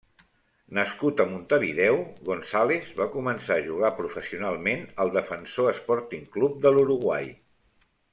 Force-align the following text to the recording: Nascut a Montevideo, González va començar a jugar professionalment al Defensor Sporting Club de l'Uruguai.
Nascut 0.75 1.19
a 1.23 1.27
Montevideo, 1.33 1.99
González 2.29 2.89
va 3.01 3.07
començar 3.15 3.57
a 3.57 3.65
jugar 3.67 3.91
professionalment 3.99 4.87
al 5.05 5.13
Defensor 5.19 5.77
Sporting 5.81 6.25
Club 6.39 6.57
de 6.65 6.73
l'Uruguai. 6.79 7.29